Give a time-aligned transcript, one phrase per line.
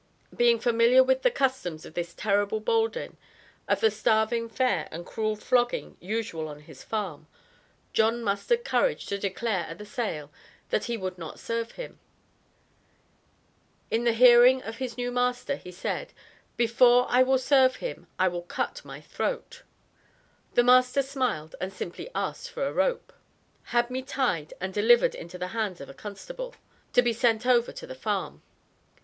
[0.35, 3.17] Being familiar with, the customs of this terrible Boldin,
[3.67, 7.27] of the starving fare and cruel flogging usual on his farm,
[7.93, 10.31] John mustered courage to declare at the sale,
[10.71, 11.99] that he "would not serve him."
[13.91, 16.13] In the hearing of his new master, he said,
[16.57, 19.61] "before I will serve him I will CUT my throat!"
[20.55, 23.13] The master smiled, and simply asked for a rope;
[23.65, 26.55] "had me tied and delivered into the hands of a constable,"
[26.93, 28.41] to be sent over to the farm.